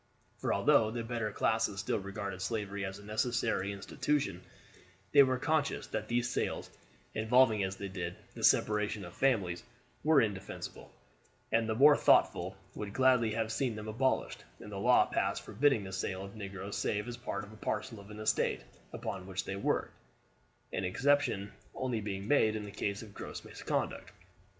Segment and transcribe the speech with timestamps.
[0.39, 4.41] For although the better classes still regarded slavery as a necessary institution,
[5.11, 6.71] they were conscious that these sales,
[7.13, 9.61] involving as they did the separation of families,
[10.03, 10.91] were indefensible,
[11.51, 15.83] and the more thoughtful would gladly have seen them abolished, and a law passed forbidding
[15.83, 18.61] the sale of negroes save as part and parcel of the estate
[18.93, 19.93] upon which they worked,
[20.73, 24.11] an exception only being made in the case of gross misconduct.